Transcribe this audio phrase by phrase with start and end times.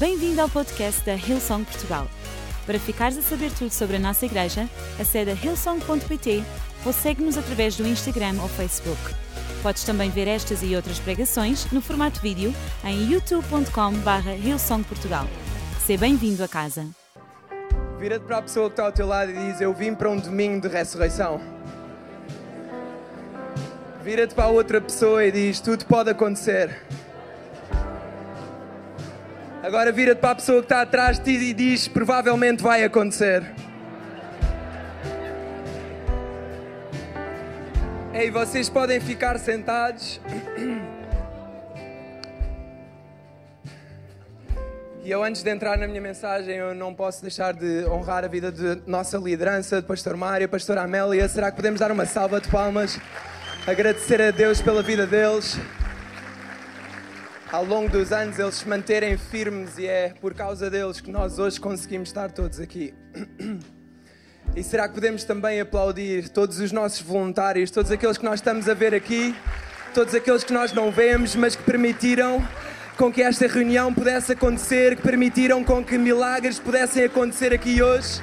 [0.00, 2.08] Bem-vindo ao podcast da Hillsong Portugal.
[2.64, 4.66] Para ficares a saber tudo sobre a nossa igreja,
[4.98, 6.42] acede a hillsong.pt
[6.86, 8.98] ou segue-nos através do Instagram ou Facebook.
[9.62, 15.26] Podes também ver estas e outras pregações no formato vídeo em youtube.com.br hillsongportugal.
[15.84, 16.86] Seja bem-vindo a casa.
[17.98, 20.18] Vira-te para a pessoa que está ao teu lado e diz: Eu vim para um
[20.18, 21.38] domingo de ressurreição.
[24.02, 26.86] Vira-te para a outra pessoa e diz: Tudo pode acontecer.
[29.62, 33.44] Agora vira-te para a pessoa que está atrás de ti e diz: Provavelmente vai acontecer.
[38.14, 40.20] Ei, vocês podem ficar sentados.
[45.02, 48.28] E eu, antes de entrar na minha mensagem, eu não posso deixar de honrar a
[48.28, 51.26] vida de nossa liderança, de Pastor Mário, Pastor Amélia.
[51.28, 52.98] Será que podemos dar uma salva de palmas?
[53.66, 55.58] Agradecer a Deus pela vida deles.
[57.52, 61.40] Ao longo dos anos, eles se manterem firmes e é por causa deles que nós
[61.40, 62.94] hoje conseguimos estar todos aqui.
[64.56, 68.68] E será que podemos também aplaudir todos os nossos voluntários, todos aqueles que nós estamos
[68.68, 69.32] a ver aqui,
[69.94, 72.42] todos aqueles que nós não vemos, mas que permitiram
[72.96, 78.20] com que esta reunião pudesse acontecer, que permitiram com que milagres pudessem acontecer aqui hoje?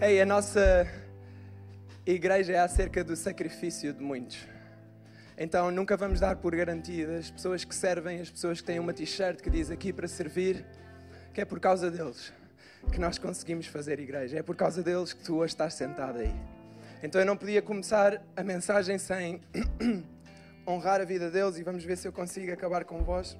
[0.00, 0.86] Ei, a nossa
[2.06, 4.57] igreja é acerca do sacrifício de muitos.
[5.40, 8.92] Então nunca vamos dar por garantidas as pessoas que servem, as pessoas que têm uma
[8.92, 10.66] t-shirt que diz aqui para servir,
[11.32, 12.32] que é por causa deles
[12.90, 14.38] que nós conseguimos fazer igreja.
[14.38, 16.34] É por causa deles que tu hoje estás sentado aí.
[17.04, 19.40] Então eu não podia começar a mensagem sem
[20.66, 23.36] honrar a vida deles e vamos ver se eu consigo acabar com vós.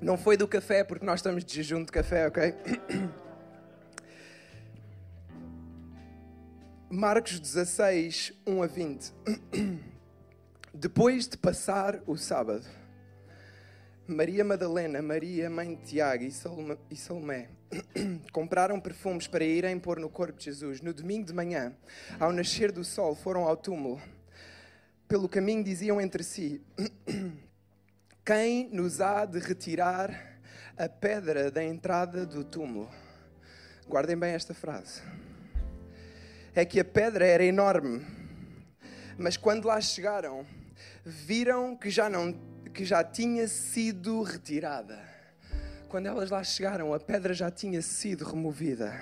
[0.00, 2.54] Não foi do café, porque nós estamos de jejum de café, ok?
[6.88, 9.12] Marcos 16, 1 a 20.
[10.72, 12.64] Depois de passar o sábado,
[14.06, 17.48] Maria Madalena, Maria, mãe de Tiago e Salomé,
[18.32, 20.80] compraram perfumes para irem pôr no corpo de Jesus.
[20.80, 21.74] No domingo de manhã,
[22.20, 24.00] ao nascer do sol, foram ao túmulo.
[25.08, 26.62] Pelo caminho diziam entre si:
[28.24, 30.38] Quem nos há de retirar
[30.78, 32.88] a pedra da entrada do túmulo?
[33.88, 35.02] Guardem bem esta frase.
[36.58, 38.02] É que a pedra era enorme,
[39.18, 40.46] mas quando lá chegaram,
[41.04, 42.32] viram que já não
[42.72, 44.98] que já tinha sido retirada.
[45.86, 48.98] Quando elas lá chegaram, a pedra já tinha sido removida.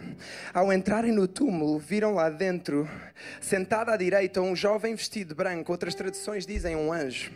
[0.52, 2.90] Ao entrarem no túmulo, viram lá dentro,
[3.40, 7.30] sentado à direita, um jovem vestido de branco, outras traduções dizem um anjo,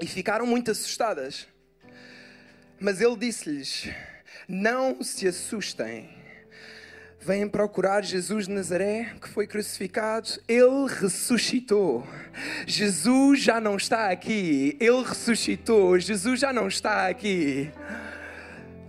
[0.00, 1.46] e ficaram muito assustadas.
[2.80, 3.90] Mas ele disse-lhes:
[4.48, 6.23] Não se assustem
[7.24, 10.28] vêm procurar Jesus de Nazaré, que foi crucificado.
[10.46, 12.06] Ele ressuscitou.
[12.66, 14.76] Jesus já não está aqui.
[14.78, 15.98] Ele ressuscitou.
[15.98, 17.70] Jesus já não está aqui.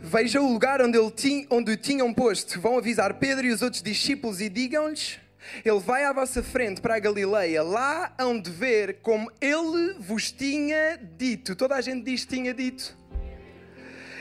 [0.02, 2.60] Veja o lugar onde, ele tinha, onde o tinham posto.
[2.60, 5.18] Vão avisar Pedro e os outros discípulos e digam-lhes:
[5.64, 7.64] Ele vai à vossa frente para a Galileia.
[7.64, 11.56] Lá hão de ver como ele vos tinha dito.
[11.56, 12.98] Toda a gente diz: tinha dito.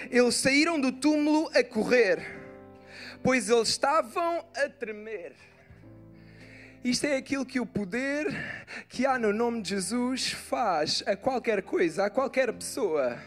[0.08, 2.33] Eles saíram do túmulo a correr
[3.24, 5.32] pois eles estavam a tremer.
[6.84, 8.26] Isto é aquilo que o poder
[8.86, 13.18] que há no nome de Jesus faz a qualquer coisa, a qualquer pessoa.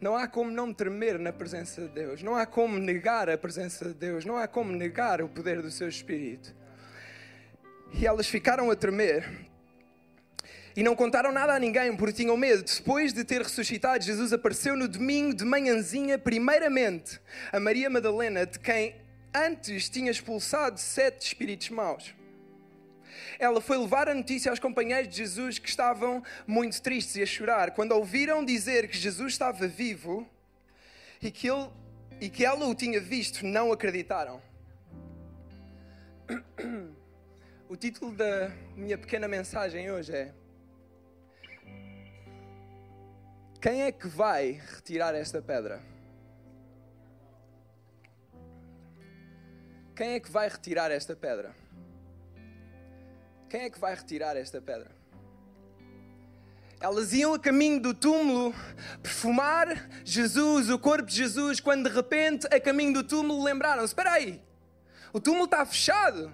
[0.00, 3.84] Não há como não tremer na presença de Deus, não há como negar a presença
[3.84, 6.56] de Deus, não há como negar o poder do seu Espírito.
[7.92, 9.28] E elas ficaram a tremer
[10.76, 12.62] e não contaram nada a ninguém porque tinham medo.
[12.62, 17.20] Depois de ter ressuscitado, Jesus apareceu no domingo de manhãzinha, primeiramente,
[17.52, 18.96] a Maria Madalena, de quem
[19.32, 22.14] antes tinha expulsado sete espíritos maus.
[23.38, 27.26] Ela foi levar a notícia aos companheiros de Jesus que estavam muito tristes e a
[27.26, 27.70] chorar.
[27.72, 30.28] Quando ouviram dizer que Jesus estava vivo
[31.22, 31.68] e que, ele,
[32.20, 34.42] e que ela o tinha visto, não acreditaram.
[37.66, 40.32] O título da minha pequena mensagem hoje é
[43.64, 45.80] Quem é que vai retirar esta pedra?
[49.96, 51.56] Quem é que vai retirar esta pedra?
[53.48, 54.90] Quem é que vai retirar esta pedra?
[56.78, 58.54] Elas iam a caminho do túmulo
[59.02, 64.12] perfumar Jesus, o corpo de Jesus, quando de repente, a caminho do túmulo, lembraram-se: espera
[64.12, 64.42] aí,
[65.10, 66.30] o túmulo está fechado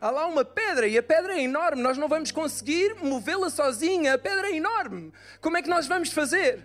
[0.00, 4.14] há lá uma pedra e a pedra é enorme, nós não vamos conseguir movê-la sozinha,
[4.14, 5.12] a pedra é enorme.
[5.40, 6.64] Como é que nós vamos fazer?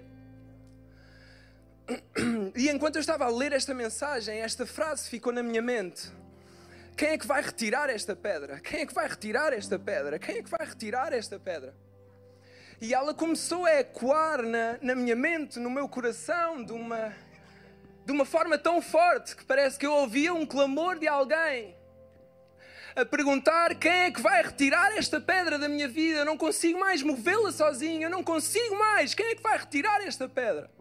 [2.56, 6.10] E enquanto eu estava a ler esta mensagem, esta frase ficou na minha mente,
[6.98, 8.60] Quem é que vai retirar esta pedra?
[8.62, 10.18] Quem é que vai retirar esta pedra?
[10.18, 11.76] Quem é que vai retirar esta pedra?
[12.80, 17.14] E ela começou a ecoar na, na minha mente, no meu coração, de uma,
[18.06, 21.76] de uma forma tão forte que parece que eu ouvia um clamor de alguém
[22.96, 26.20] a perguntar quem é que vai retirar esta pedra da minha vida.
[26.20, 29.14] Eu não consigo mais movê-la sozinho, eu não consigo mais.
[29.14, 30.72] Quem é que vai retirar esta pedra?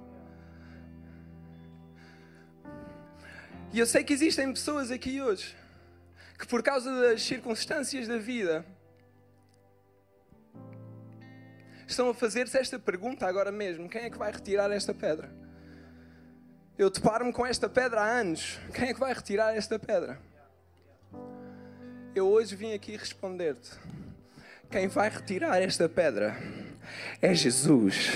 [3.73, 5.57] E eu sei que existem pessoas aqui hoje
[6.39, 8.65] que, por causa das circunstâncias da vida,
[11.85, 15.29] estão a fazer-se esta pergunta agora mesmo: quem é que vai retirar esta pedra?
[16.79, 18.59] Eu deparo-me com esta pedra há anos.
[18.73, 20.21] Quem é que vai retirar esta pedra?
[22.15, 23.73] Eu hoje vim aqui responder-te.
[24.71, 26.37] Quem vai retirar esta pedra
[27.21, 28.13] é Jesus.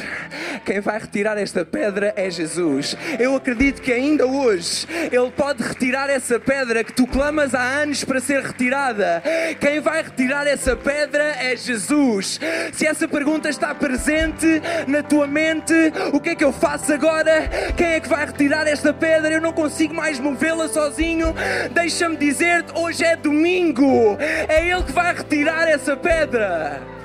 [0.64, 2.96] Quem vai retirar esta pedra é Jesus.
[3.18, 8.04] Eu acredito que ainda hoje Ele pode retirar essa pedra que tu clamas há anos
[8.04, 9.22] para ser retirada.
[9.60, 12.38] Quem vai retirar essa pedra é Jesus.
[12.72, 15.74] Se essa pergunta está presente na tua mente,
[16.12, 17.48] o que é que eu faço agora?
[17.76, 19.32] Quem é que vai retirar esta pedra?
[19.32, 21.34] Eu não consigo mais movê-la sozinho.
[21.72, 24.16] Deixa-me dizer-te: hoje é domingo.
[24.20, 26.97] É Ele que vai retirar essa pedra.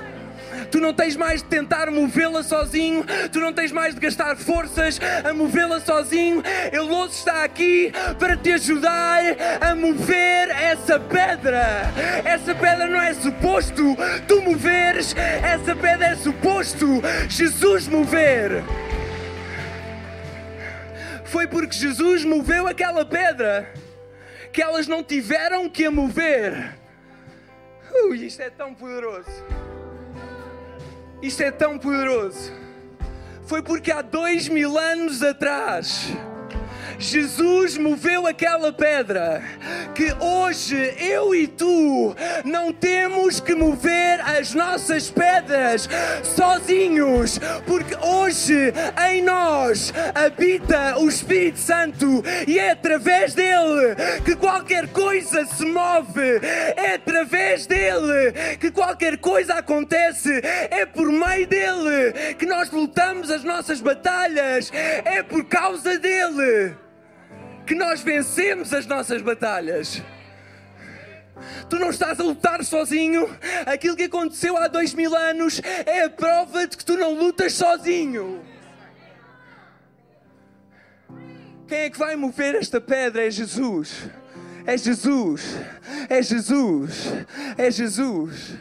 [0.70, 5.00] Tu não tens mais de tentar movê-la sozinho, tu não tens mais de gastar forças
[5.24, 6.42] a movê-la sozinho.
[6.72, 9.22] Ele hoje está aqui para te ajudar
[9.60, 11.64] a mover essa pedra.
[12.24, 13.96] Essa pedra não é suposto
[14.26, 18.62] tu moveres, essa pedra é suposto Jesus mover.
[21.24, 23.68] Foi porque Jesus moveu aquela pedra
[24.52, 26.76] que elas não tiveram que a mover.
[27.92, 29.30] Ui, isto é tão poderoso.
[31.24, 32.52] Isto é tão poderoso.
[33.46, 36.12] Foi porque há dois mil anos atrás
[36.98, 39.42] Jesus moveu aquela pedra
[39.94, 42.14] que hoje eu e tu
[42.44, 45.88] não temos que mover as nossas pedras
[46.22, 48.72] sozinhos, porque hoje
[49.08, 53.94] em nós habita o Espírito Santo e é através dele
[54.24, 56.40] que qualquer coisa se move,
[56.76, 63.44] é através dele que qualquer coisa acontece, é por meio dele que nós lutamos as
[63.44, 64.70] nossas batalhas,
[65.04, 66.83] é por causa dele
[67.66, 70.02] que nós vencemos as nossas batalhas.
[71.68, 73.28] Tu não estás a lutar sozinho.
[73.66, 77.54] Aquilo que aconteceu há dois mil anos é a prova de que tu não lutas
[77.54, 78.44] sozinho.
[81.66, 83.26] Quem é que vai mover esta pedra?
[83.26, 84.08] É Jesus.
[84.66, 85.56] É Jesus.
[86.08, 87.12] É Jesus.
[87.56, 88.54] É Jesus.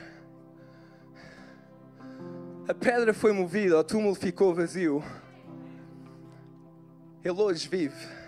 [2.68, 5.04] A pedra foi movida, o túmulo ficou vazio.
[7.24, 8.23] Ele hoje vive.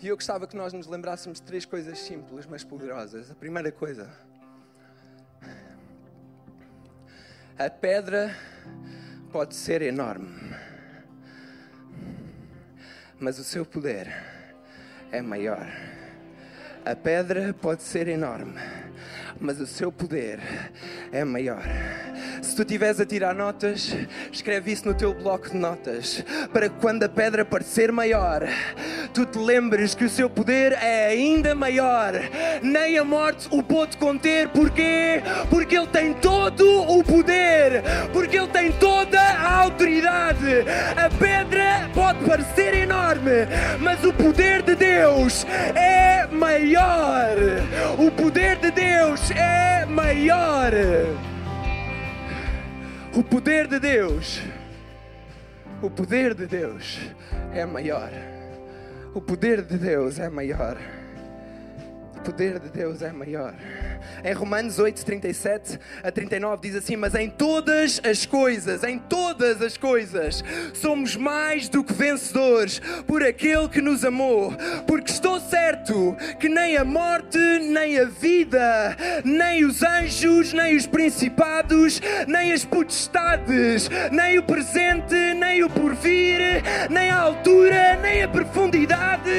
[0.00, 3.32] E eu gostava que nós nos lembrássemos de três coisas simples, mas poderosas.
[3.32, 4.08] A primeira coisa,
[7.58, 8.32] a pedra
[9.32, 10.28] pode ser enorme,
[13.18, 14.06] mas o seu poder
[15.10, 15.66] é maior.
[16.84, 18.54] A pedra pode ser enorme,
[19.38, 20.40] mas o seu poder
[21.12, 21.62] é maior.
[22.42, 23.94] Se tu estiveres a tirar notas,
[24.32, 28.48] escreve isso no teu bloco de notas, para que quando a pedra parecer maior,
[29.12, 32.12] tu te lembres que o seu poder é ainda maior.
[32.62, 35.22] Nem a morte o pôde conter, porquê?
[35.50, 37.82] Porque ele tem todo o poder,
[38.12, 40.64] porque ele tem toda a autoridade.
[40.96, 43.46] A pedra pode parecer enorme,
[43.80, 46.67] mas o poder de Deus é maior.
[47.98, 50.72] O poder de Deus é maior.
[53.14, 54.40] O poder de Deus,
[55.82, 56.98] o poder de Deus
[57.52, 58.10] é maior.
[59.14, 60.76] O poder de Deus é maior.
[62.18, 63.54] O poder de Deus é maior.
[64.24, 69.62] Em Romanos 8, 37 a 39 diz assim: Mas em todas as coisas, em todas
[69.62, 70.42] as coisas,
[70.74, 74.52] somos mais do que vencedores por aquele que nos amou.
[74.86, 80.86] Porque estou certo que nem a morte, nem a vida, nem os anjos, nem os
[80.88, 86.40] principados, nem as potestades, nem o presente, nem o porvir,
[86.90, 89.30] nem a altura, nem a profundidade,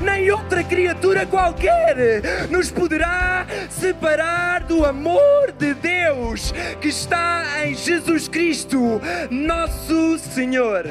[0.00, 8.28] nem outra criatura qualquer nos poderá separar do amor de Deus que está em Jesus
[8.28, 10.84] Cristo, nosso Senhor.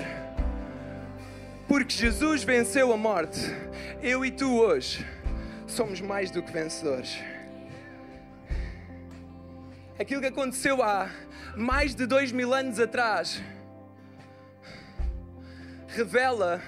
[1.67, 3.39] Porque Jesus venceu a morte,
[4.01, 5.05] eu e tu hoje
[5.67, 7.17] somos mais do que vencedores.
[9.99, 11.09] Aquilo que aconteceu há
[11.55, 13.41] mais de dois mil anos atrás
[15.87, 16.61] revela,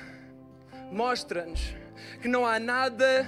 [0.91, 1.75] mostra-nos
[2.21, 3.27] que não há nada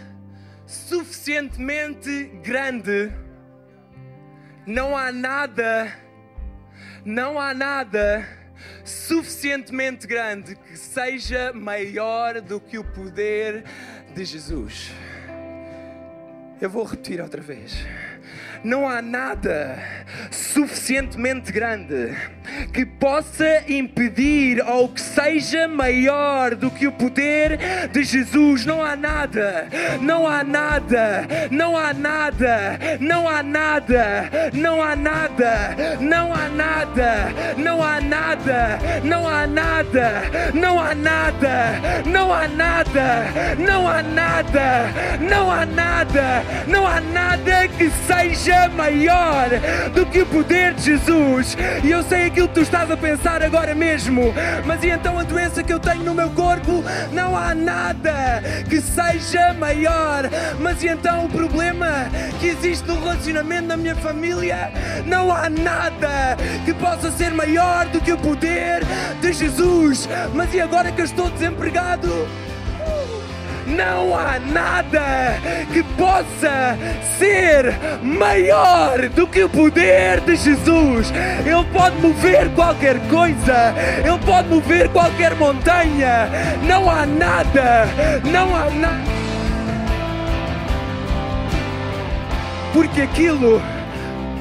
[0.72, 3.12] suficientemente grande,
[4.66, 5.92] não há nada,
[7.04, 8.26] não há nada
[8.86, 13.66] suficientemente grande que seja maior do que o poder
[14.16, 14.92] de Jesus.
[16.62, 17.86] Eu vou repetir outra vez
[18.64, 19.80] não há nada
[20.30, 22.16] suficientemente grande
[22.74, 27.60] que possa impedir ou que seja maior do que o poder
[27.92, 28.66] de Jesus.
[28.66, 29.68] Não há nada,
[30.02, 37.30] não há nada, não há nada, não há nada, não há nada, não há nada,
[37.58, 41.74] não há nada, não há nada, não há nada,
[42.06, 43.24] não há nada,
[43.58, 49.50] não há nada, não há nada, não há nada que seja maior
[49.94, 51.58] do que o poder de Jesus.
[51.84, 54.34] E eu sei aquilo que tu estás a pensar agora mesmo,
[54.66, 56.82] mas e então a doença que eu tenho no meu corpo?
[57.12, 60.30] Não há nada que seja maior.
[60.60, 62.10] Mas e então o problema
[62.40, 64.72] que existe no relacionamento na minha família?
[65.06, 68.82] Não há nada que possa ser maior do que o poder
[69.20, 70.08] de Jesus.
[70.34, 72.28] Mas e agora que eu estou desempregado?
[73.68, 75.38] Não há nada
[75.72, 76.78] que possa
[77.18, 81.12] ser maior do que o poder de Jesus.
[81.46, 86.30] Ele pode mover qualquer coisa, ele pode mover qualquer montanha.
[86.68, 87.86] Não há nada,
[88.32, 89.12] não há nada.
[92.74, 93.62] Porque aquilo,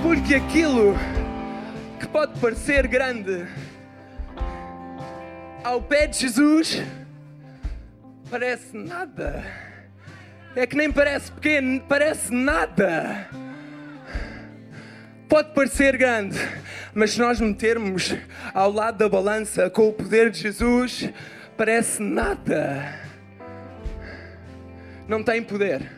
[0.03, 0.97] porque aquilo
[1.99, 3.47] que pode parecer grande
[5.65, 6.83] ao pé de Jesus
[8.31, 9.45] parece nada.
[10.55, 13.29] É que nem parece pequeno, parece nada.
[15.29, 16.39] Pode parecer grande,
[16.95, 18.15] mas se nós metermos
[18.55, 21.11] ao lado da balança com o poder de Jesus,
[21.57, 22.99] parece nada.
[25.07, 25.89] Não tem poder.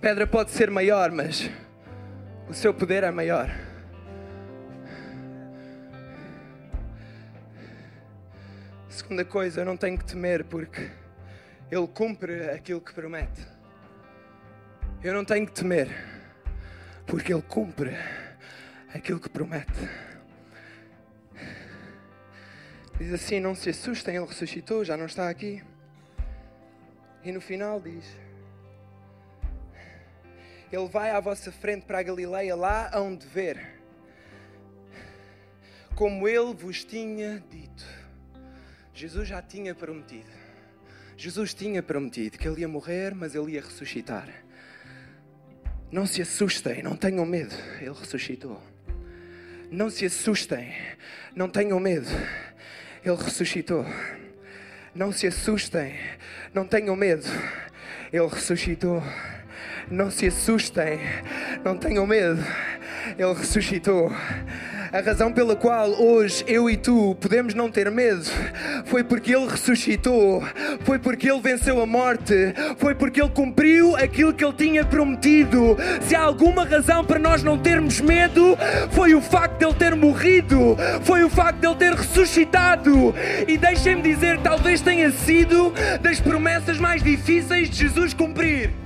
[0.00, 1.50] Pedra pode ser maior, mas
[2.48, 3.50] o seu poder é maior.
[8.88, 10.90] Segunda coisa, eu não tenho que temer porque
[11.70, 13.54] ele cumpre aquilo que promete.
[15.02, 15.88] Eu não tenho que temer,
[17.06, 17.90] porque Ele cumpre
[18.94, 19.70] aquilo que promete.
[22.98, 25.62] Diz assim: Não se assustem, Ele ressuscitou, já não está aqui.
[27.22, 28.16] E no final diz:
[30.72, 33.82] Ele vai à vossa frente para a Galileia, lá hão de ver,
[35.94, 37.84] como Ele vos tinha dito.
[38.94, 40.43] Jesus já tinha prometido.
[41.16, 44.28] Jesus tinha prometido que ele ia morrer, mas ele ia ressuscitar.
[45.90, 48.60] Não se assustem, não tenham medo, ele ressuscitou.
[49.70, 50.74] Não se assustem,
[51.34, 52.08] não tenham medo,
[53.04, 53.86] ele ressuscitou.
[54.94, 55.94] Não se assustem,
[56.52, 57.26] não tenham medo,
[58.12, 59.02] ele ressuscitou.
[59.90, 60.98] Não se assustem,
[61.64, 62.42] não tenham medo,
[63.18, 64.10] ele ressuscitou.
[64.94, 68.30] A razão pela qual hoje eu e tu podemos não ter medo
[68.84, 70.40] foi porque Ele ressuscitou,
[70.84, 75.76] foi porque Ele venceu a morte, foi porque Ele cumpriu aquilo que Ele tinha prometido.
[76.00, 78.56] Se há alguma razão para nós não termos medo,
[78.92, 83.12] foi o facto de Ele ter morrido, foi o facto de Ele ter ressuscitado.
[83.48, 85.72] E deixem-me dizer, talvez tenha sido
[86.02, 88.83] das promessas mais difíceis de Jesus cumprir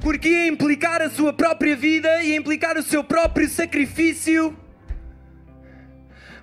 [0.00, 4.56] porque ia implicar a sua própria vida, ia implicar o seu próprio sacrifício.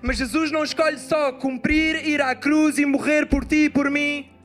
[0.00, 3.90] Mas Jesus não escolhe só cumprir, ir à cruz e morrer por ti e por
[3.90, 4.37] mim.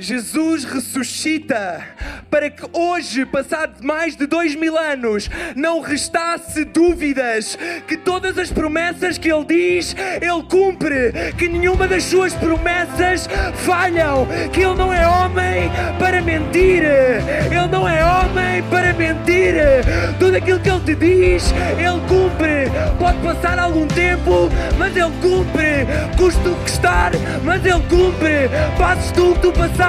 [0.00, 1.84] Jesus ressuscita
[2.30, 8.48] para que hoje, passado mais de dois mil anos, não restasse dúvidas que todas as
[8.48, 13.28] promessas que Ele diz, Ele cumpre, que nenhuma das suas promessas
[13.66, 19.54] falham, que Ele não é homem para mentir, Ele não é homem para mentir.
[20.20, 22.70] Tudo aquilo que Ele te diz, Ele cumpre.
[23.00, 25.86] Pode passar algum tempo, mas Ele cumpre.
[26.16, 27.10] Custa estar,
[27.42, 28.48] mas Ele cumpre.
[28.78, 29.87] Passes tu o que tu passaste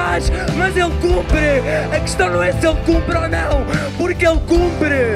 [0.57, 1.95] mas Ele cumpre.
[1.95, 3.65] A questão não é se Ele cumpre ou não,
[3.97, 5.15] porque Ele cumpre.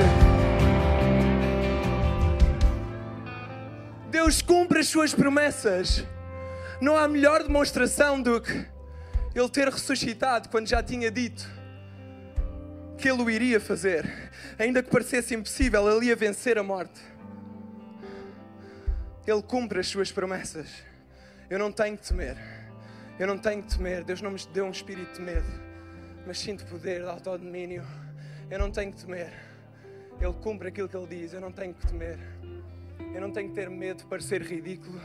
[4.10, 6.06] Deus cumpre as suas promessas.
[6.82, 8.66] Não há melhor demonstração do que
[9.34, 11.48] Ele ter ressuscitado quando já tinha dito
[12.98, 14.32] que Ele o iria fazer.
[14.58, 17.02] Ainda que parecesse impossível, Ele ia vencer a morte.
[19.26, 20.68] Ele cumpre as suas promessas.
[21.50, 22.53] Eu não tenho que temer.
[23.24, 25.48] Eu não tenho que temer, Deus não me deu um espírito de medo,
[26.28, 27.82] mas sinto poder de autodomínio.
[28.52, 29.32] Eu não tenho que temer.
[30.20, 32.20] Ele cumpre aquilo que Ele diz, eu não tenho que temer.
[33.16, 35.00] Eu não tenho que ter medo de parecer ridículo.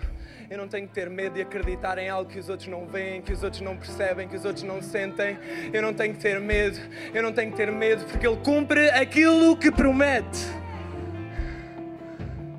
[0.51, 3.23] Eu não tenho que ter medo de acreditar em algo que os outros não veem,
[3.23, 5.39] que os outros não percebem, que os outros não sentem.
[5.73, 6.77] Eu não tenho que ter medo.
[7.15, 10.41] Eu não tenho que ter medo porque Ele cumpre aquilo que promete.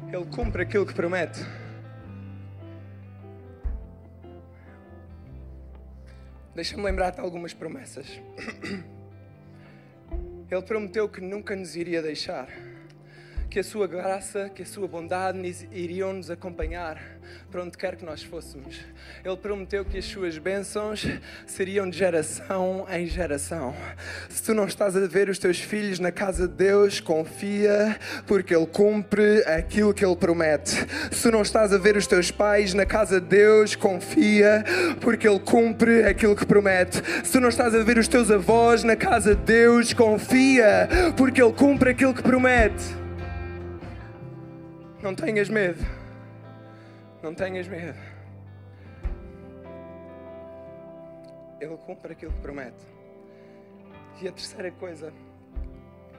[0.07, 1.45] Ele cumpre aquilo que promete.
[6.59, 8.05] Deixa-me lembrar-te algumas promessas.
[10.51, 12.49] Ele prometeu que nunca nos iria deixar
[13.49, 17.01] que a sua graça, que a sua bondade iriam nos acompanhar
[17.49, 18.79] para onde quer que nós fôssemos.
[19.25, 21.03] Ele prometeu que as suas bênçãos
[21.47, 23.75] seriam de geração em geração.
[24.29, 28.55] Se tu não estás a ver os teus filhos na casa de Deus, confia, porque
[28.55, 30.75] Ele cumpre aquilo que Ele promete.
[31.11, 34.63] Se tu não estás a ver os teus pais na casa de Deus, confia,
[35.01, 37.01] porque Ele cumpre aquilo que promete.
[37.23, 40.87] Se tu não estás a ver os teus avós na casa de Deus, confia,
[41.17, 42.98] porque Ele cumpre aquilo que promete.
[45.01, 45.79] Não tenhas medo.
[47.23, 47.97] Não tenhas medo.
[51.61, 52.85] Ele cumpre aquilo que promete.
[54.21, 55.13] E a terceira coisa,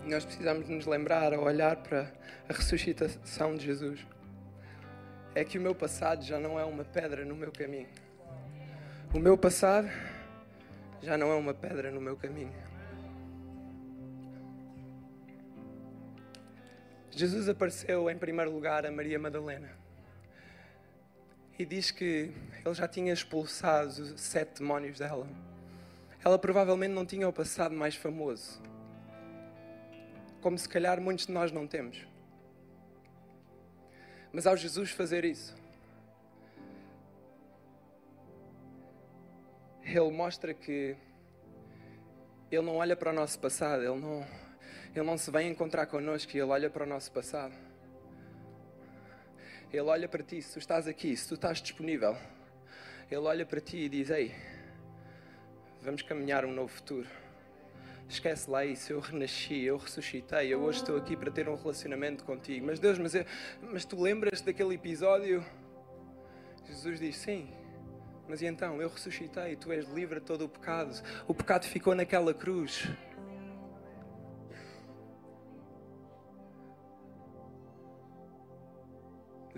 [0.06, 2.10] nós precisamos nos lembrar ao olhar para
[2.49, 4.06] a ressuscitação de Jesus,
[5.34, 7.88] é que o meu passado já não é uma pedra no meu caminho.
[9.12, 9.90] O meu passado
[11.02, 12.70] já não é uma pedra no meu caminho.
[17.11, 19.71] Jesus apareceu em primeiro lugar a Maria Madalena
[21.59, 22.33] e diz que
[22.64, 25.29] ele já tinha expulsado sete demónios dela.
[26.25, 28.62] Ela provavelmente não tinha o passado mais famoso,
[30.40, 32.07] como se calhar muitos de nós não temos.
[34.33, 35.55] Mas ao Jesus fazer isso,
[39.83, 40.97] ele mostra que
[42.50, 44.26] ele não olha para o nosso passado, ele não
[44.94, 47.54] ele não se vem encontrar connosco e Ele olha para o nosso passado.
[49.73, 52.16] Ele olha para ti, se tu estás aqui, se tu estás disponível.
[53.09, 54.35] Ele olha para ti e diz: Ei,
[55.80, 57.06] vamos caminhar um novo futuro.
[58.09, 62.25] Esquece lá isso, eu renasci, eu ressuscitei, eu hoje estou aqui para ter um relacionamento
[62.25, 62.66] contigo.
[62.66, 63.25] Mas Deus, mas, eu,
[63.62, 65.45] mas tu lembras daquele episódio?
[66.67, 67.49] Jesus diz: Sim,
[68.28, 68.82] mas e então?
[68.82, 71.00] Eu ressuscitei, tu és livre de todo o pecado.
[71.28, 72.88] O pecado ficou naquela cruz.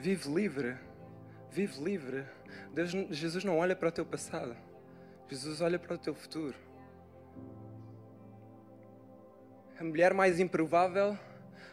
[0.03, 0.77] Vive livre.
[1.49, 2.25] Vive livre.
[2.75, 4.57] Deus, Jesus não olha para o teu passado.
[5.29, 6.57] Jesus olha para o teu futuro.
[9.79, 11.17] A mulher mais improvável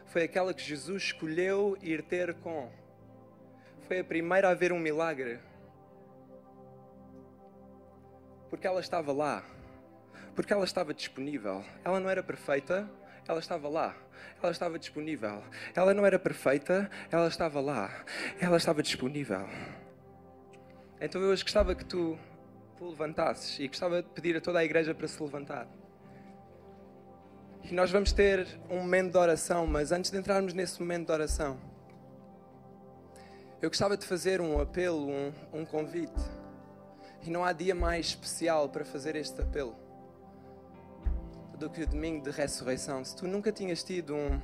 [0.05, 2.71] foi aquela que Jesus escolheu ir ter com.
[3.87, 5.39] Foi a primeira a ver um milagre.
[8.47, 9.43] Porque ela estava lá.
[10.35, 11.65] Porque ela estava disponível.
[11.83, 12.87] Ela não era perfeita,
[13.29, 13.95] ela estava lá
[14.41, 15.43] ela estava disponível.
[15.75, 17.91] Ela não era perfeita, ela estava lá.
[18.39, 19.47] Ela estava disponível.
[20.99, 22.17] Então eu hoje gostava que tu
[22.77, 25.67] te levantasses e gostava de pedir a toda a igreja para se levantar.
[27.63, 31.11] E nós vamos ter um momento de oração, mas antes de entrarmos nesse momento de
[31.11, 31.59] oração,
[33.61, 36.21] eu gostava de fazer um apelo, um, um convite.
[37.21, 39.88] E não há dia mais especial para fazer este apelo
[41.59, 44.39] do que o domingo de ressurreição, se tu nunca tinhas tido um,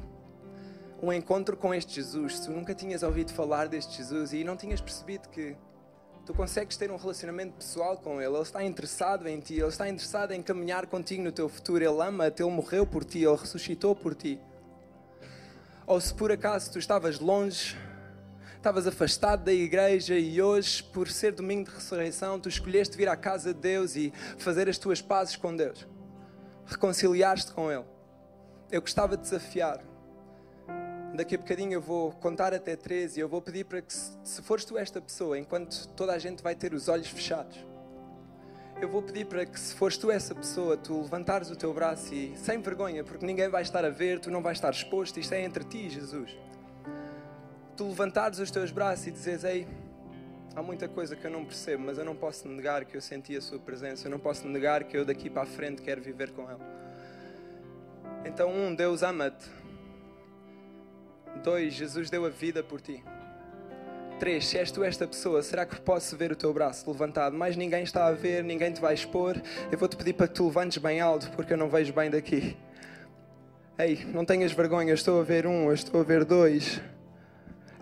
[1.01, 4.57] um encontro com este Jesus, se tu nunca tinhas ouvido falar deste Jesus e não
[4.57, 5.55] tinhas percebido que
[6.25, 9.87] tu consegues ter um relacionamento pessoal com Ele, Ele está interessado em ti, Ele está
[9.87, 13.95] interessado em caminhar contigo no teu futuro, Ele ama-te, Ele morreu por ti, Ele ressuscitou
[13.95, 14.37] por ti.
[15.87, 17.77] Ou se por acaso tu estavas longe,
[18.57, 23.15] estavas afastado da igreja e hoje, por ser domingo de ressurreição, tu escolheste vir à
[23.15, 25.87] casa de Deus e fazer as tuas pazes com Deus
[26.65, 27.85] reconciliar-te com Ele.
[28.71, 29.79] Eu gostava de desafiar.
[31.13, 34.41] Daqui a bocadinho eu vou contar até 13 e eu vou pedir para que, se
[34.41, 37.57] fores tu esta pessoa, enquanto toda a gente vai ter os olhos fechados,
[38.81, 42.13] eu vou pedir para que, se fores tu essa pessoa, tu levantares o teu braço
[42.13, 45.33] e, sem vergonha, porque ninguém vai estar a ver, tu não vais estar exposto, isto
[45.33, 46.35] é entre ti e Jesus.
[47.77, 49.67] Tu levantares os teus braços e dizes: Ei,
[50.55, 53.35] há muita coisa que eu não percebo, mas eu não posso negar que eu senti
[53.35, 56.31] a Sua presença, eu não posso negar que eu daqui para a frente quero viver
[56.31, 56.61] com Ele.
[58.23, 59.45] Então, um, Deus ama-te.
[61.43, 63.03] Dois, Jesus deu a vida por ti.
[64.17, 67.35] Três, se és tu esta pessoa, será que posso ver o teu braço levantado?
[67.35, 69.35] Mais ninguém está a ver, ninguém te vai expor.
[69.69, 72.55] Eu vou-te pedir para que tu levantes bem alto, porque eu não vejo bem daqui.
[73.77, 76.81] Ei, não tenhas vergonha, estou a ver um, estou a ver dois.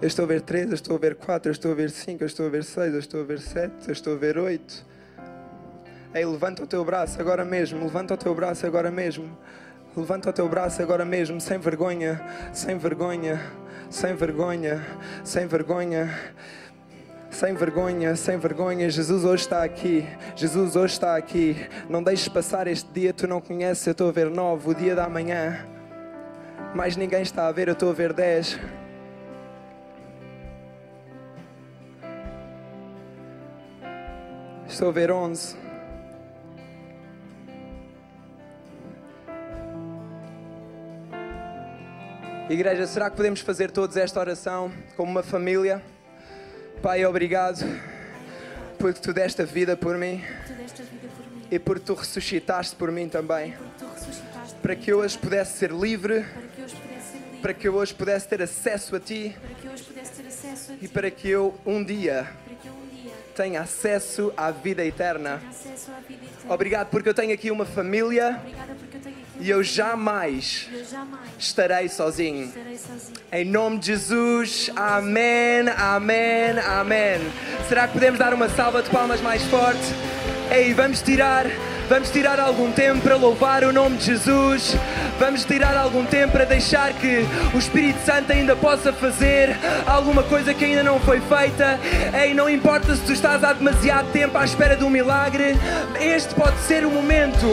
[0.03, 2.23] Eu estou a ver três, eu estou a ver quatro, eu estou a ver cinco,
[2.23, 4.85] eu estou a ver seis, eu estou a ver sete, eu estou a ver oito.
[6.13, 9.25] Ei, levanta o teu braço agora mesmo, levanta o teu braço agora mesmo.
[9.95, 13.41] Levanta o teu braço agora mesmo, sem vergonha, sem vergonha,
[13.89, 14.85] sem vergonha,
[15.23, 16.19] sem vergonha.
[17.31, 20.05] Sem vergonha, sem vergonha, Jesus hoje está aqui.
[20.35, 21.55] Jesus hoje está aqui.
[21.89, 24.95] Não deixes passar este dia, tu não conheces, eu estou a ver nove, o dia
[24.95, 25.65] da manhã.
[26.75, 28.59] Mais ninguém está a ver, eu estou a ver dez.
[34.67, 35.55] Estou a ver onze.
[42.49, 45.81] Igreja, será que podemos fazer todos esta oração como uma família?
[46.81, 47.63] Pai, obrigado
[48.77, 50.73] porque tu deste a vida por mim vida
[51.15, 53.55] por mim, e porque tu ressuscitaste por mim também.
[54.61, 56.25] Para que eu hoje pudesse ser livre,
[57.41, 59.35] para que eu hoje pudesse ter acesso a ti,
[60.81, 62.29] e para que eu um dia
[63.35, 65.41] tenha acesso à vida eterna.
[66.47, 68.39] Obrigado porque eu tenho aqui uma família
[69.39, 70.69] e eu jamais
[71.37, 72.53] estarei sozinho.
[73.31, 77.19] Em nome de Jesus, amém, amém, amém.
[77.67, 79.81] Será que podemos dar uma salva de palmas mais forte?
[80.51, 81.45] Ei, vamos tirar,
[81.89, 84.75] vamos tirar algum tempo para louvar o nome de Jesus.
[85.19, 90.53] Vamos tirar algum tempo para deixar que o Espírito Santo ainda possa fazer alguma coisa
[90.53, 91.79] que ainda não foi feita.
[92.13, 95.55] Ei, não importa se tu estás há demasiado tempo à espera de um milagre,
[95.99, 97.47] este pode ser o momento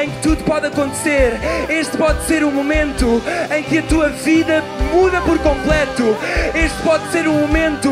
[0.00, 1.32] em que tudo pode acontecer.
[1.68, 3.22] Este pode ser o momento
[3.56, 6.16] em que a tua vida muda por completo.
[6.54, 7.90] Este pode ser o momento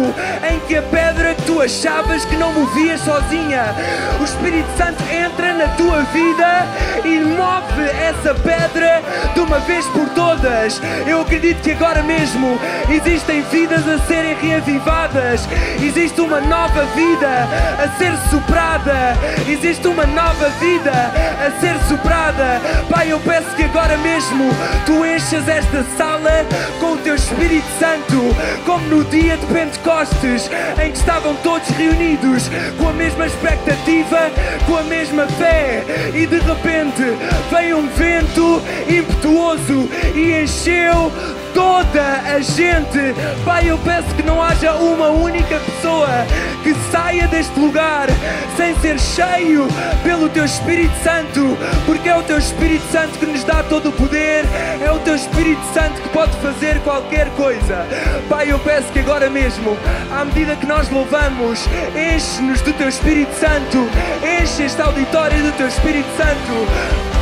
[0.51, 3.75] em que a pedra que tu achavas que não movias sozinha,
[4.21, 6.67] o Espírito Santo entra na tua vida
[7.05, 9.03] e move essa pedra
[9.35, 10.81] de uma vez por todas.
[11.07, 15.49] Eu acredito que agora mesmo existem vidas a serem reavivadas,
[15.83, 19.17] existe uma nova vida a ser soprada,
[19.49, 22.61] existe uma nova vida a ser soprada.
[22.91, 24.51] Pai, eu peço que agora mesmo
[24.87, 26.45] tu enchas esta sala
[26.85, 28.21] com o teu Espírito Santo,
[28.67, 30.51] como no dia de Pentecostes,
[30.83, 34.31] em que estavam todos reunidos com a mesma expectativa,
[34.67, 35.83] com a mesma fé,
[36.15, 37.03] e de repente
[37.51, 41.11] veio um vento impetuoso e encheu
[41.55, 43.15] toda a gente.
[43.45, 46.09] Pai, eu peço que não haja uma única pessoa
[46.63, 48.09] que saia deste lugar
[48.57, 49.69] sem ser cheio
[50.03, 53.93] pelo teu Espírito Santo, porque é o teu Espírito Santo que nos dá todo o
[53.93, 54.45] poder,
[54.85, 57.87] é o teu Espírito Santo que pode fazer qualquer coisa.
[58.29, 59.77] Pai, eu peço que agora mesmo,
[60.11, 63.89] à medida que nós louvamos, enche-nos do teu Espírito Santo,
[64.41, 67.14] enche este auditório do teu Espírito Santo.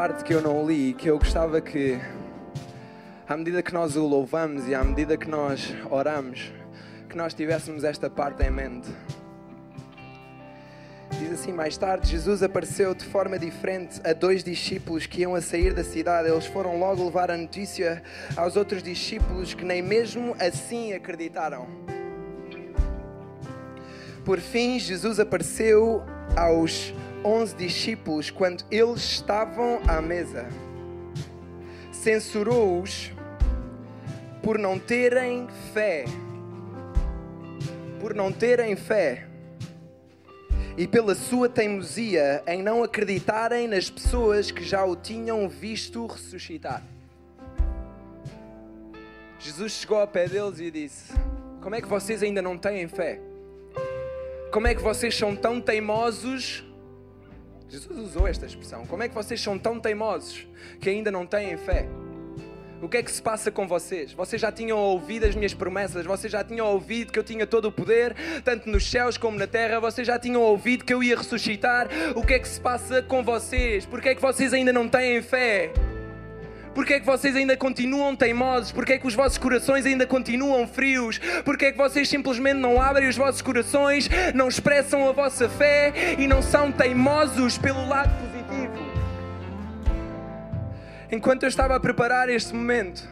[0.00, 2.00] Parte que eu não li que eu gostava que,
[3.28, 6.50] à medida que nós o louvamos e à medida que nós oramos,
[7.06, 8.88] que nós tivéssemos esta parte em mente.
[11.18, 15.42] Diz assim: mais tarde, Jesus apareceu de forma diferente a dois discípulos que iam a
[15.42, 16.30] sair da cidade.
[16.30, 18.02] Eles foram logo levar a notícia
[18.34, 21.66] aos outros discípulos que nem mesmo assim acreditaram.
[24.24, 26.02] Por fim, Jesus apareceu
[26.34, 30.48] aos onze discípulos quando eles estavam à mesa.
[31.92, 33.12] Censurou-os
[34.42, 36.04] por não terem fé.
[38.00, 39.26] Por não terem fé.
[40.76, 46.82] E pela sua teimosia em não acreditarem nas pessoas que já o tinham visto ressuscitar.
[49.38, 51.12] Jesus chegou ao pé deles e disse:
[51.60, 53.20] Como é que vocês ainda não têm fé?
[54.50, 56.64] Como é que vocês são tão teimosos?
[57.70, 58.84] Jesus usou esta expressão.
[58.84, 60.44] Como é que vocês são tão teimosos
[60.80, 61.86] que ainda não têm fé?
[62.82, 64.12] O que é que se passa com vocês?
[64.12, 67.66] Vocês já tinham ouvido as minhas promessas, vocês já tinham ouvido que eu tinha todo
[67.66, 71.16] o poder, tanto nos céus como na terra, vocês já tinham ouvido que eu ia
[71.16, 71.88] ressuscitar.
[72.16, 73.86] O que é que se passa com vocês?
[73.86, 75.72] Por que é que vocês ainda não têm fé?
[76.74, 78.70] Porquê é que vocês ainda continuam teimosos?
[78.72, 81.18] Porquê é que os vossos corações ainda continuam frios?
[81.44, 85.92] Porquê é que vocês simplesmente não abrem os vossos corações, não expressam a vossa fé
[86.18, 88.90] e não são teimosos pelo lado positivo?
[91.10, 93.08] Enquanto eu estava a preparar este momento,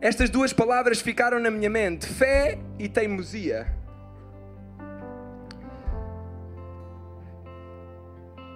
[0.00, 3.66] estas duas palavras ficaram na minha mente: fé e teimosia.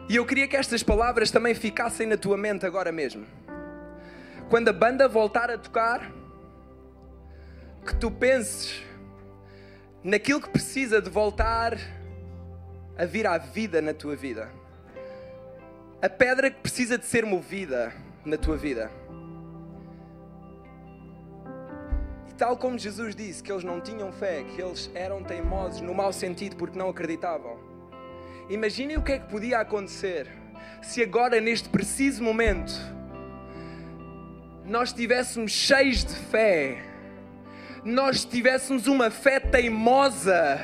[0.09, 3.26] E eu queria que estas palavras também ficassem na tua mente agora mesmo.
[4.48, 6.11] Quando a banda voltar a tocar,
[7.87, 8.82] que tu penses
[10.02, 11.76] naquilo que precisa de voltar
[12.96, 14.50] a vir à vida na tua vida.
[16.00, 17.92] A pedra que precisa de ser movida
[18.24, 18.90] na tua vida.
[22.30, 25.92] E tal como Jesus disse que eles não tinham fé, que eles eram teimosos no
[25.94, 27.58] mau sentido porque não acreditavam.
[28.48, 30.26] Imaginem o que é que podia acontecer
[30.82, 32.72] se agora, neste preciso momento,
[34.68, 36.85] nós estivéssemos cheios de fé,
[37.85, 40.61] nós tivéssemos uma fé teimosa,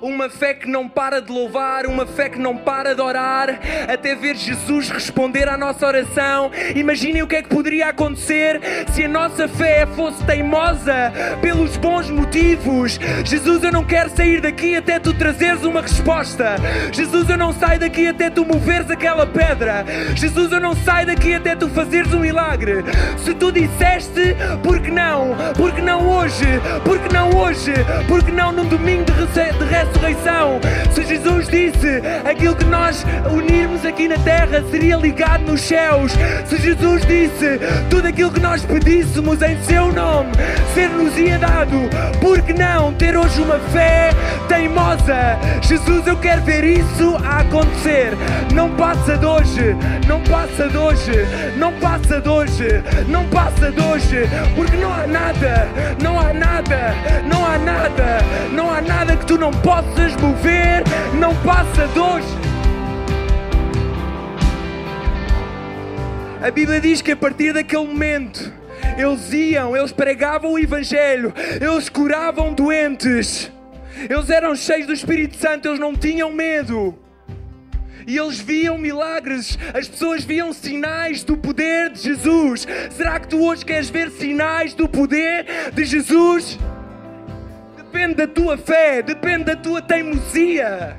[0.00, 4.14] uma fé que não para de louvar, uma fé que não para de orar, até
[4.14, 6.50] ver Jesus responder à nossa oração.
[6.74, 8.60] Imaginem o que é que poderia acontecer
[8.92, 12.98] se a nossa fé fosse teimosa pelos bons motivos.
[13.24, 16.56] Jesus, eu não quero sair daqui até tu trazeres uma resposta.
[16.92, 19.84] Jesus, eu não saio daqui até tu moveres aquela pedra.
[20.14, 22.84] Jesus, eu não saio daqui até tu fazeres um milagre.
[23.18, 25.36] Se tu disseste, por que não?
[25.56, 26.55] Por que não hoje?
[26.84, 27.72] Por que não hoje?
[28.08, 30.60] Por que não num domingo de, de ressurreição?
[30.92, 36.12] Se Jesus disse aquilo que nós unirmos aqui na terra seria ligado nos céus.
[36.46, 37.58] Se Jesus disse
[37.90, 40.30] tudo aquilo que nós pedíssemos em seu nome
[40.74, 41.88] ser-nos ia dado.
[42.20, 44.10] Por que não ter hoje uma fé
[44.48, 45.38] teimosa?
[45.62, 48.12] Jesus, eu quero ver isso a acontecer.
[48.54, 53.80] Não passa de hoje, não passa de hoje, não passa de hoje, não passa de
[53.80, 55.68] hoje, porque não há nada,
[56.02, 56.45] não há nada,
[57.28, 58.18] não há nada,
[58.52, 60.82] não há nada que tu não possas mover,
[61.18, 62.26] não passa de hoje.
[66.42, 68.52] A Bíblia diz que a partir daquele momento
[68.96, 73.50] eles iam, eles pregavam o Evangelho, eles curavam doentes,
[74.08, 77.05] eles eram cheios do Espírito Santo, eles não tinham medo.
[78.06, 82.64] E eles viam milagres, as pessoas viam sinais do poder de Jesus.
[82.92, 86.56] Será que tu hoje queres ver sinais do poder de Jesus?
[87.76, 90.96] Depende da tua fé, depende da tua teimosia.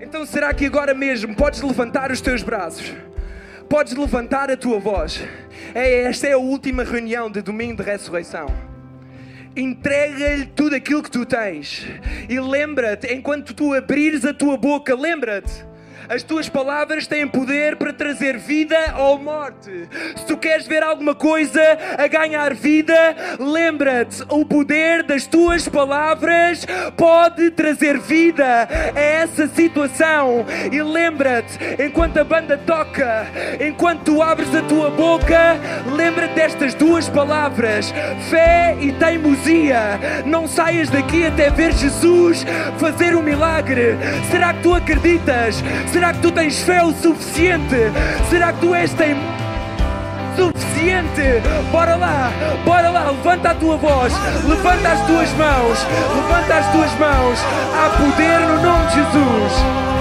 [0.00, 2.92] Então será que agora mesmo podes levantar os teus braços?
[3.68, 5.22] Podes levantar a tua voz?
[5.72, 8.67] É, esta é a última reunião de domingo de ressurreição.
[9.58, 11.84] Entrega-lhe tudo aquilo que tu tens.
[12.28, 15.67] E lembra-te, enquanto tu abrires a tua boca, lembra-te.
[16.08, 19.86] As tuas palavras têm poder para trazer vida ou morte.
[20.16, 21.60] Se tu queres ver alguma coisa
[21.98, 22.94] a ganhar vida,
[23.38, 26.66] lembra-te: o poder das tuas palavras
[26.96, 28.66] pode trazer vida
[28.96, 30.46] a essa situação.
[30.72, 33.26] E lembra-te, enquanto a banda toca,
[33.60, 35.58] enquanto tu abres a tua boca,
[35.94, 37.92] lembra-te destas duas palavras:
[38.30, 40.00] fé e teimosia.
[40.24, 42.46] Não saias daqui até ver Jesus
[42.78, 43.98] fazer um milagre.
[44.30, 45.62] Será que tu acreditas?
[45.98, 47.90] Será que tu tens fé o suficiente?
[48.30, 49.26] Será que tu és teimoso?
[50.36, 51.42] suficiente.
[51.72, 52.30] Bora lá,
[52.64, 54.12] bora lá, levanta a tua voz,
[54.46, 55.78] levanta as tuas mãos,
[56.14, 57.40] levanta as tuas mãos.
[57.74, 59.97] Há poder no nome de Jesus.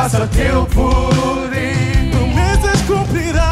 [0.00, 2.10] Faça teu poder.
[2.10, 3.49] Promessas cumprirá.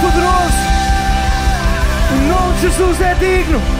[0.00, 0.60] Poderoso.
[2.12, 3.79] O nome de Jesus é digno.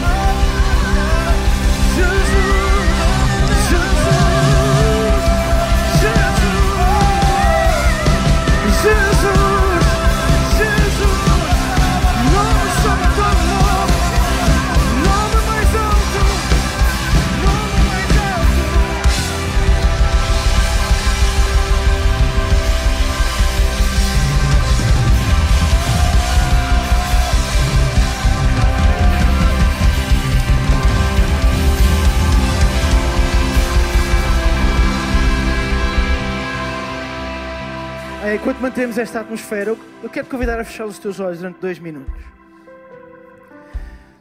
[38.61, 39.71] Enquanto mantemos esta atmosfera,
[40.03, 42.23] eu, quero te convidar a fechar os teus olhos durante dois minutos.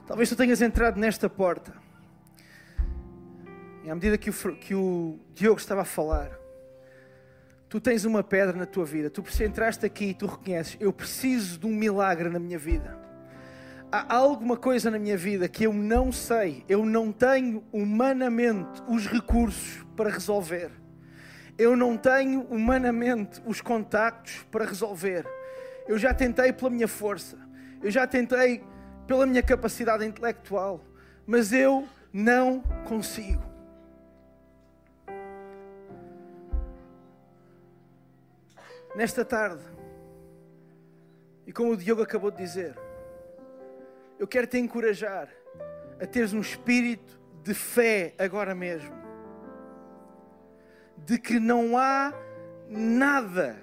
[0.06, 1.74] Talvez tu tenhas entrado nesta porta.
[3.84, 6.30] E à medida que o, que o Diogo estava a falar,
[7.68, 9.10] tu tens uma pedra na tua vida.
[9.10, 12.98] Tu entraste aqui e tu reconheces: eu preciso de um milagre na minha vida.
[13.92, 19.06] Há alguma coisa na minha vida que eu não sei, eu não tenho humanamente os
[19.06, 20.79] recursos para resolver.
[21.60, 25.26] Eu não tenho humanamente os contactos para resolver.
[25.86, 27.36] Eu já tentei pela minha força,
[27.82, 28.64] eu já tentei
[29.06, 30.82] pela minha capacidade intelectual,
[31.26, 33.44] mas eu não consigo.
[38.96, 39.62] Nesta tarde,
[41.46, 42.74] e como o Diogo acabou de dizer,
[44.18, 45.28] eu quero te encorajar
[46.00, 48.99] a teres um espírito de fé agora mesmo
[51.04, 52.12] de que não há
[52.68, 53.56] nada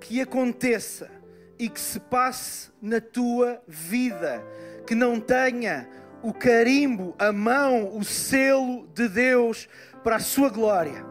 [0.00, 1.10] que aconteça
[1.58, 4.44] e que se passe na tua vida
[4.86, 5.88] que não tenha
[6.22, 9.68] o carimbo, a mão, o selo de Deus
[10.02, 11.04] para a sua glória.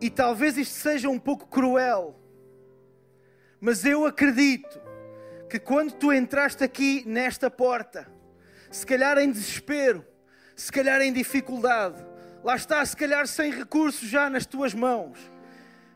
[0.00, 2.18] E talvez isto seja um pouco cruel,
[3.60, 4.80] mas eu acredito
[5.48, 8.06] que quando tu entraste aqui nesta porta,
[8.70, 10.04] se calhar em desespero,
[10.54, 12.04] se calhar em dificuldade,
[12.48, 15.18] lá está, se calhar sem recursos já nas tuas mãos,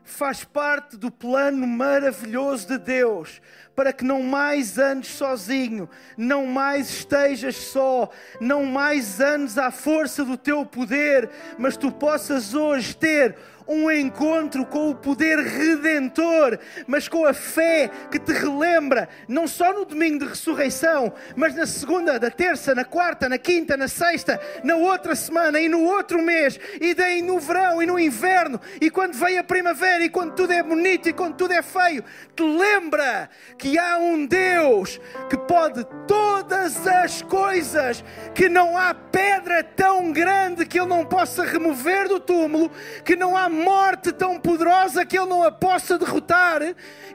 [0.03, 3.41] faz parte do plano maravilhoso de Deus
[3.75, 8.07] para que não mais andes sozinho, não mais estejas só,
[8.39, 11.27] não mais andes à força do teu poder,
[11.57, 13.35] mas tu possas hoje ter
[13.67, 16.57] um encontro com o poder redentor,
[16.87, 21.65] mas com a fé que te relembra, não só no domingo de ressurreição, mas na
[21.65, 26.21] segunda, na terça, na quarta, na quinta, na sexta, na outra semana e no outro
[26.21, 30.33] mês, e daí no verão e no inverno, e quando vem a primavera, e quando
[30.33, 32.03] tudo é bonito e quando tudo é feio,
[32.35, 34.99] te lembra que há um Deus
[35.29, 38.03] que pode todas as coisas,
[38.33, 42.71] que não há pedra tão grande que Ele não possa remover do túmulo,
[43.03, 46.61] que não há morte tão poderosa que Ele não a possa derrotar.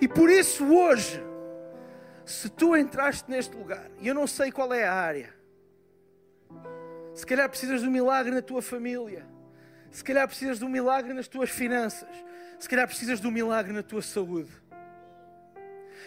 [0.00, 1.22] E por isso hoje,
[2.24, 5.34] se tu entraste neste lugar, e eu não sei qual é a área,
[7.14, 9.26] se calhar precisas de um milagre na tua família,
[9.90, 12.08] se calhar precisas de um milagre nas tuas finanças,
[12.58, 14.50] se calhar precisas de um milagre na tua saúde.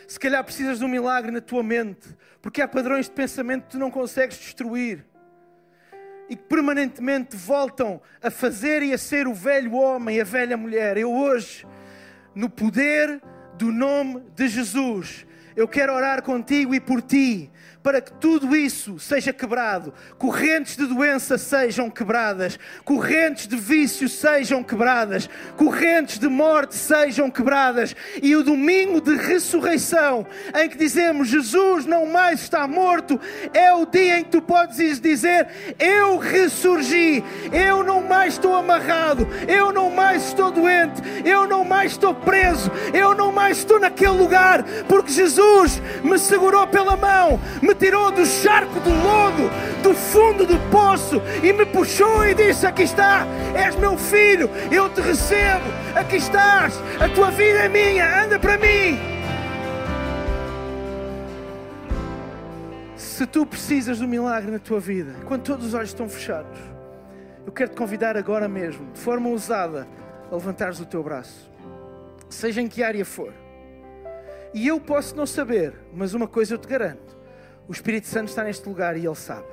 [0.08, 2.08] Se calhar precisas de um milagre na tua mente,
[2.42, 5.06] porque há padrões de pensamento que tu não consegues destruir.
[6.32, 10.96] E que permanentemente voltam a fazer e a ser o velho homem, a velha mulher.
[10.96, 11.68] Eu hoje,
[12.34, 13.22] no poder
[13.58, 15.28] do nome de Jesus,
[15.58, 17.52] eu quero orar contigo e por ti,
[17.84, 24.64] para que tudo isso seja quebrado, correntes de doença sejam quebradas, correntes de vício sejam
[24.64, 30.26] quebradas, correntes de morte sejam quebradas, e o domingo de ressurreição,
[30.56, 33.20] em que dizemos Jesus não mais está morto,
[33.54, 35.48] é o dia em que tu podes dizer:
[35.80, 41.94] Eu ressurgi, eu não mais estou amarrado, eu não mais estou doente, eu não mais
[41.94, 47.71] estou preso, eu não mais estou naquele lugar, porque Jesus me segurou pela mão, me
[47.76, 49.50] tirou do charco do lodo,
[49.84, 54.90] do fundo do poço e me puxou e disse: Aqui está, és meu filho, eu
[54.90, 55.66] te recebo,
[55.96, 59.00] aqui estás, a tua vida é minha, anda para mim.
[62.96, 66.60] Se tu precisas do milagre na tua vida, quando todos os olhos estão fechados,
[67.46, 69.88] eu quero te convidar agora mesmo, de forma ousada,
[70.32, 71.52] a levantares o teu braço,
[72.30, 73.34] seja em que área for.
[74.54, 77.11] E eu posso não saber, mas uma coisa eu te garanto:
[77.72, 79.48] o Espírito Santo está neste lugar e Ele sabe.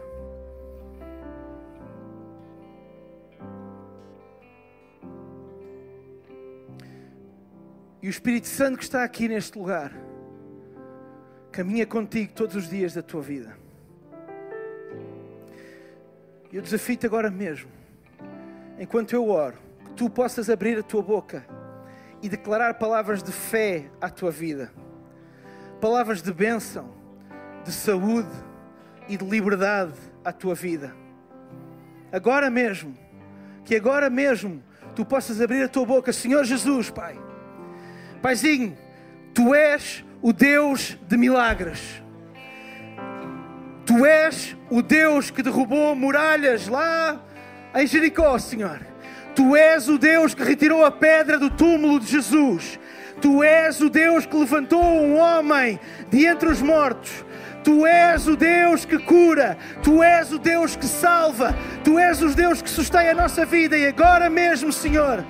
[8.03, 9.93] E o Espírito Santo que está aqui neste lugar
[11.53, 13.57] caminha contigo todos os dias da tua vida.
[16.53, 17.71] Eu desafio-te agora mesmo,
[18.81, 21.47] enquanto eu oro, que tu possas abrir a tua boca
[22.21, 24.73] e declarar palavras de fé à tua vida,
[25.81, 26.98] palavras de bênção,
[27.69, 28.31] de saúde
[29.07, 29.93] e de liberdade
[30.25, 30.95] à tua vida.
[32.11, 32.97] Agora mesmo,
[33.63, 34.63] que agora mesmo
[34.97, 37.21] tu possas abrir a tua boca, Senhor Jesus, Pai.
[38.23, 38.77] Paizinho,
[39.35, 42.03] tu és o Deus de milagres.
[43.85, 47.21] Tu és o Deus que derrubou muralhas lá
[47.75, 48.81] em Jericó, Senhor.
[49.35, 52.81] Tu és o Deus que retirou a pedra do túmulo de Jesus.
[53.21, 55.79] Tu és o Deus que levantou um homem
[56.11, 57.28] de entre os mortos.
[57.69, 61.55] Tu és o Deus que cura, Tu és o Deus que salva,
[61.85, 65.23] Tu és o Deus que sustém a nossa vida e agora mesmo, Senhor,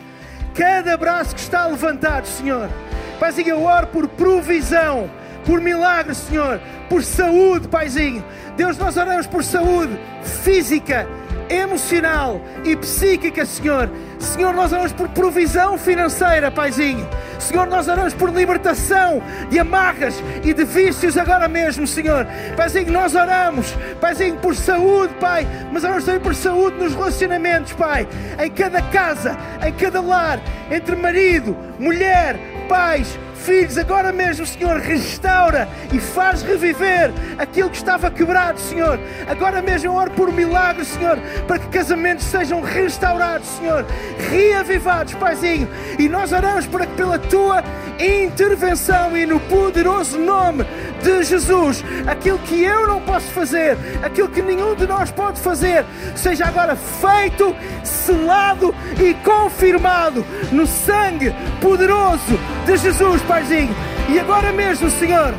[0.54, 2.70] cada braço que está levantado, Senhor,
[3.18, 5.10] Paizinho, eu oro por provisão,
[5.44, 8.24] por milagre, Senhor, por saúde, Paizinho.
[8.56, 9.98] Deus, nós oramos por saúde
[10.44, 11.08] física,
[11.50, 13.90] emocional e psíquica, Senhor.
[14.18, 17.08] Senhor, nós oramos por provisão financeira, Paizinho.
[17.38, 22.26] Senhor, nós oramos por libertação de amarras e de vícios agora mesmo, Senhor.
[22.56, 28.08] Paizinho, nós oramos, Paizinho, por saúde, Pai, mas oramos também por saúde nos relacionamentos, Pai.
[28.42, 30.40] Em cada casa, em cada lar,
[30.70, 32.36] entre marido, mulher,
[32.68, 39.00] pais, filhos, agora mesmo, Senhor, restaura e faz reviver aquilo que estava quebrado, Senhor.
[39.26, 43.86] Agora mesmo eu oro por milagres, Senhor, para que casamentos sejam restaurados, Senhor,
[44.30, 45.68] reavivados, Paizinho.
[45.98, 47.64] E nós oramos para que pela tua
[47.98, 50.64] intervenção e no poderoso nome
[51.02, 55.84] de Jesus, aquilo que eu não posso fazer, aquilo que nenhum de nós pode fazer,
[56.14, 63.74] seja agora feito, selado e confirmado no sangue poderoso de Jesus, Paizinho.
[64.08, 65.34] E agora mesmo, Senhor,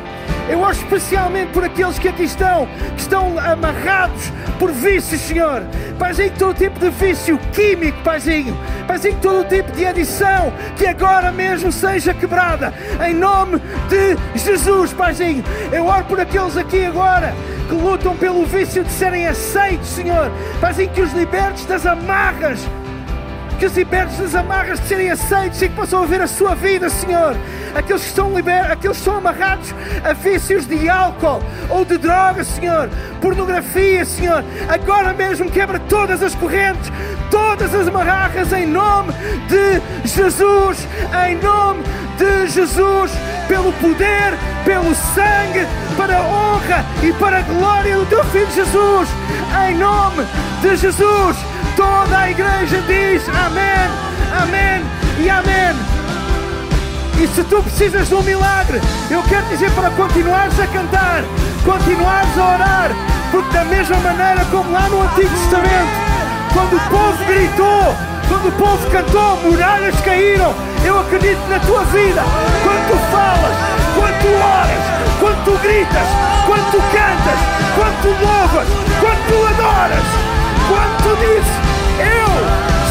[0.50, 5.62] eu oro especialmente por aqueles que aqui estão, que estão amarrados por vícios, Senhor.
[5.96, 8.56] Paizinho, todo tipo de vício químico, Paizinho.
[8.86, 12.74] Paizinho, todo tipo de adição, que agora mesmo seja quebrada.
[13.06, 15.44] Em nome de Jesus, Paizinho.
[15.70, 17.32] Eu oro por aqueles aqui agora
[17.68, 20.32] que lutam pelo vício de serem aceitos, Senhor.
[20.60, 22.58] Paizinho, que os libertes das amarras
[23.60, 26.88] que os libertos das amarras de serem aceitos e que possam ver a sua vida,
[26.88, 27.36] Senhor.
[27.74, 28.64] Aqueles que estão liber...
[28.64, 32.88] aqueles que estão amarrados a vícios de álcool ou de drogas, Senhor,
[33.20, 34.42] pornografia, Senhor.
[34.66, 36.90] Agora mesmo quebra todas as correntes,
[37.30, 39.12] todas as amarras em nome
[39.46, 40.88] de Jesus,
[41.28, 41.82] em nome
[42.16, 43.12] de Jesus,
[43.46, 45.66] pelo poder, pelo sangue,
[45.98, 49.08] para a honra e para a glória do teu filho Jesus,
[49.68, 50.24] em nome
[50.62, 51.59] de Jesus.
[51.80, 53.88] Toda a igreja diz amém,
[54.42, 54.84] amém
[55.18, 55.74] e amém.
[57.18, 58.78] E se tu precisas de um milagre,
[59.10, 61.24] eu quero dizer para continuares a cantar,
[61.64, 62.90] continuares a orar,
[63.30, 65.90] porque da mesma maneira como lá no Antigo Testamento,
[66.52, 67.96] quando o povo gritou,
[68.28, 70.54] quando o povo cantou, muralhas caíram.
[70.84, 72.22] Eu acredito na tua vida,
[72.62, 73.56] quando tu falas,
[73.94, 74.84] quando tu oras,
[75.18, 76.08] quando tu gritas,
[76.46, 77.38] quando tu cantas,
[77.74, 78.68] quando tu louvas,
[79.00, 80.04] quando tu adoras,
[80.68, 81.59] quando tu dizes,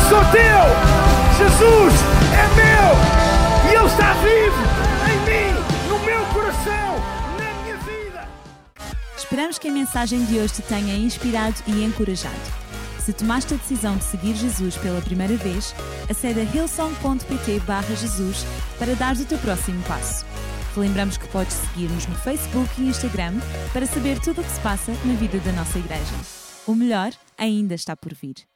[0.09, 0.61] sou teu,
[1.37, 1.93] Jesus
[2.33, 4.57] é meu e Ele está vivo
[5.05, 6.95] em mim, no meu coração,
[7.37, 8.27] na minha vida.
[9.15, 12.35] Esperamos que a mensagem de hoje te tenha inspirado e encorajado.
[12.99, 15.75] Se tomaste a decisão de seguir Jesus pela primeira vez,
[16.09, 17.61] acede a hillsong.pt
[17.95, 18.47] Jesus
[18.79, 20.25] para dar o teu próximo passo.
[20.73, 23.35] Te lembramos que podes seguir-nos no Facebook e Instagram
[23.71, 26.15] para saber tudo o que se passa na vida da nossa igreja.
[26.65, 28.49] O melhor ainda está por vir.